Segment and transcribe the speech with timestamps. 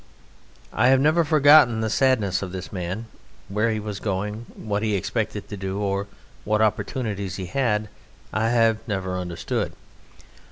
[0.73, 3.05] I have never forgotten the sadness of this man.
[3.49, 6.07] Where he was going, and what he expected to do, or
[6.43, 7.87] what opportunities he had,
[8.33, 9.73] I have never understood.